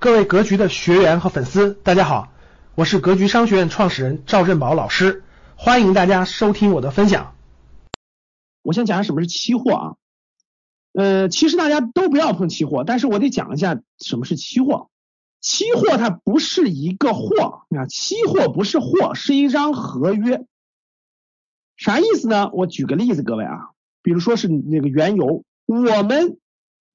[0.00, 2.32] 各位格局的学员和粉丝，大家好，
[2.76, 5.24] 我是格局商学院创始人赵振宝老师，
[5.56, 7.34] 欢迎大家收听我的分享。
[8.62, 9.96] 我先讲下什么是期货啊？
[10.92, 14.88] 呃，其实大家都不要碰期货，但是我得讲一下什么是期货。
[15.40, 20.46] 期货它不是一个货，啊，期货不是货，是一张合约。
[21.76, 22.50] 啥意思呢？
[22.52, 23.70] 我举个例子，各位啊，
[24.02, 26.38] 比如说是那个原油，我们。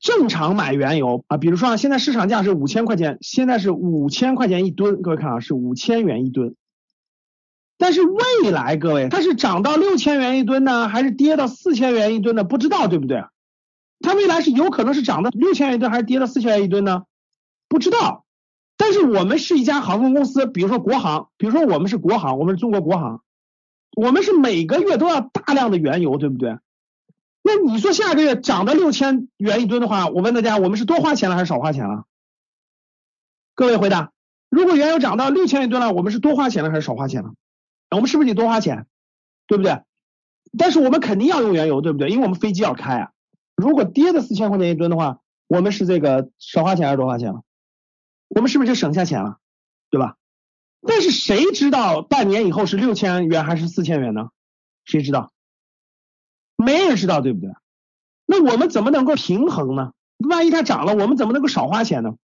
[0.00, 6.54] 正常买原油啊，比如说啊，现在市场价是五千块钱，现在是五千块钱一吨，各位看啊，是五千元一吨。
[7.78, 12.44] 但是未来各位，它是涨到六千元一吨呢，还是跌到四千元一吨呢？
[12.44, 13.24] 不知道对不对？
[14.00, 17.04] 它未来是有可能是涨到六千元一吨，还是跌到四千元一吨呢？
[17.68, 18.24] 不知道。
[18.78, 23.22] 但是我们是一家航空公司，比如说国航，比如说我们是国航，我们是中国国航，
[23.96, 26.58] 我们是每个月都要大量的原油，对不对？
[27.46, 32.04] 那你说下个月涨到六千元一吨的话，我问大家，我们是多花钱了还是少花钱了？
[33.54, 34.10] 各位回答，
[34.48, 37.34] 如果原油涨到六千一吨了，我们是多花钱了还是少花钱了？
[37.90, 38.88] 我们是不是得多花钱？
[39.46, 39.80] 对不对？
[40.58, 42.08] 但是我们肯定要用原油，对不对？
[42.08, 43.12] 因为我们飞机要开啊。
[43.54, 47.42] 如果跌到四千块钱一吨的话，我们是这个少花钱还是多花钱了？
[48.26, 49.36] 我们是不是就省下钱了？
[49.88, 50.16] 对吧？
[50.82, 54.30] 但是谁知道半年以后是六千元还是四千元呢？
[54.84, 55.30] 谁知道？
[56.56, 57.50] 没人知道，对不对？
[58.26, 59.92] 那我们怎么能够平衡呢？
[60.18, 62.14] 万一它涨了，我们怎么能够少花钱呢？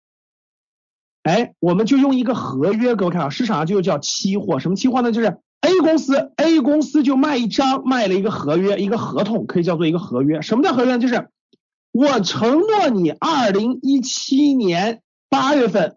[1.22, 4.58] 哎，我们就用一个合约，各位看啊，市场上就叫期货。
[4.58, 5.12] 什么期货呢？
[5.12, 10.42] 就是 A 公司，A 公司就卖一张，卖了一个合约，一个合同，可以叫做一个合约。
[10.42, 10.98] 什么叫合约呢？
[10.98, 11.28] 就是
[11.92, 15.96] 我承诺你，二零一七年八月份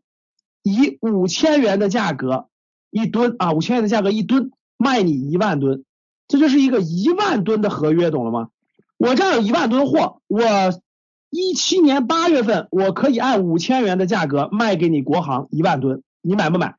[0.62, 2.50] 以五千元的价格
[2.92, 5.84] 一吨啊，五千元的价格一吨卖你一万吨。
[6.28, 8.50] 这就是一个一万吨的合约，懂了吗？
[8.98, 10.44] 我这儿有一万吨货，我
[11.30, 16.76] 一七年八月份我可以按五千元的价格卖给你国航一万吨，你买不买？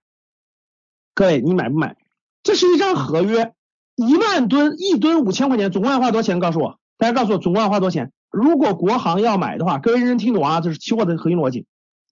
[1.14, 1.96] 各位，你买不买？
[2.42, 3.52] 这是一张合约，
[3.94, 6.40] 一万吨一吨五千块钱，总共要花多少钱？
[6.40, 8.12] 告诉我，大家告诉我总共要花多少钱？
[8.30, 11.66] 如果国航要买的话，各位认真听懂啊，这是期货的核心逻辑。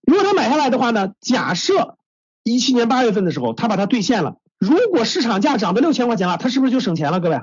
[0.07, 1.13] 如果他买下来的话呢？
[1.21, 1.97] 假设
[2.43, 4.37] 一七年八月份的时候，他把它兑现了。
[4.65, 7.21] 如果市场价涨到六千块钱了，他是不是就省钱了？
[7.21, 7.43] 各位，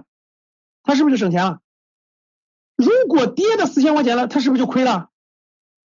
[0.83, 1.59] 他是不是就省钱了？
[2.75, 5.09] 如果跌到四千块钱了，他是不是就亏了？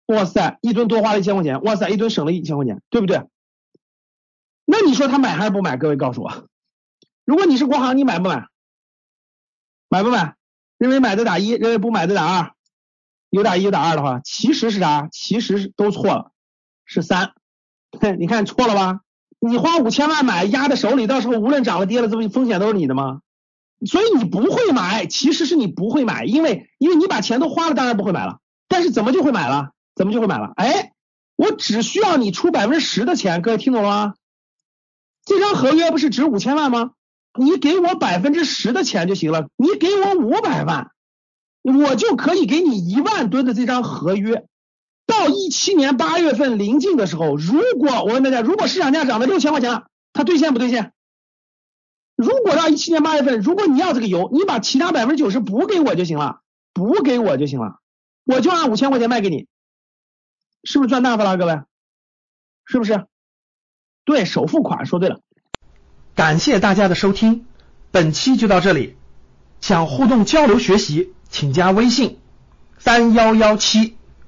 [0.06, 3.28] 哇塞，一吨多花了一千块钱，哇塞，一吨省了一千块钱，对不对？
[4.66, 5.78] 那你说他买还是不买？
[5.78, 6.48] 各位告诉我，
[7.26, 8.48] 如果你是国航，你买不买？
[9.90, 10.36] 买不买？
[10.78, 12.54] 认为买的打一，认为不买的打二。
[13.30, 15.10] 有打一有打二的话，其实是啥？
[15.12, 16.32] 其实都错了，
[16.86, 17.34] 是三。
[18.20, 19.02] 你看错了吧？
[19.48, 23.22] 你花五千万买，压在手里，到时候无论涨了跌了，这不风险都是你的吗？
[23.86, 28.40] 所以你不会买，其实是你不会买，因为因为你把钱都花了，当然不会买了。
[28.68, 29.72] 但是怎么就会买了？
[29.96, 30.52] 怎么就会买了？
[30.56, 30.94] 哎，
[31.36, 34.14] 我只需要你出百分之十的钱，各位听懂了吗？
[35.26, 36.92] 这张合约不是值五千万吗？
[37.38, 40.92] 你给我百分之十的钱就行了，你给我五百万，
[41.62, 44.46] 我就可以给你一万吨的这张合约。
[45.06, 50.94] 到一七年八月份临近的时候，如果我问大家，如果市场价涨到六千块钱了，它兑现不兑现？
[52.16, 56.42] 如果到一七年八月份，如果你要这个油，你把其他百分之九十补给我就行了，
[56.74, 57.80] 补给我就行了，
[58.24, 59.48] 我就按五千块钱卖给你，
[60.64, 61.62] 是不是赚大发了，各位？
[62.66, 63.06] 是不是？
[64.06, 65.20] 对首付款说对了。
[66.16, 67.46] 感谢大家的收听，
[67.92, 68.96] 本期就到这里。
[69.62, 72.20] 想互动交流学习，请加微信
[72.78, 73.95] 三幺幺七。